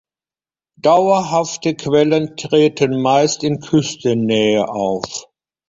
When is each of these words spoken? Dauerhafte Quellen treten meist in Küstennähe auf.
Dauerhafte 0.79 1.75
Quellen 1.75 2.35
treten 2.35 2.99
meist 3.03 3.43
in 3.43 3.59
Küstennähe 3.59 4.67
auf. 4.67 5.25